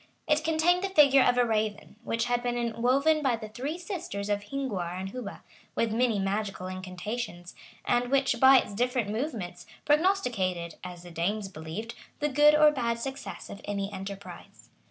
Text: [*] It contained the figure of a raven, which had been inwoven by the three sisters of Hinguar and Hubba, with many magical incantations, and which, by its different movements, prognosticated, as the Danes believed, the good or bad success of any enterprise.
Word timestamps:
[*] 0.17 0.25
It 0.27 0.43
contained 0.43 0.83
the 0.83 0.89
figure 0.89 1.21
of 1.21 1.37
a 1.37 1.45
raven, 1.45 1.95
which 2.03 2.25
had 2.25 2.41
been 2.41 2.55
inwoven 2.55 3.21
by 3.21 3.35
the 3.35 3.49
three 3.49 3.77
sisters 3.77 4.29
of 4.29 4.45
Hinguar 4.45 4.99
and 4.99 5.09
Hubba, 5.11 5.43
with 5.75 5.93
many 5.93 6.17
magical 6.17 6.65
incantations, 6.65 7.53
and 7.85 8.09
which, 8.09 8.39
by 8.39 8.57
its 8.57 8.73
different 8.73 9.11
movements, 9.11 9.67
prognosticated, 9.85 10.73
as 10.83 11.03
the 11.03 11.11
Danes 11.11 11.49
believed, 11.49 11.93
the 12.19 12.29
good 12.29 12.55
or 12.55 12.71
bad 12.71 12.97
success 12.97 13.47
of 13.47 13.61
any 13.65 13.93
enterprise. 13.93 14.69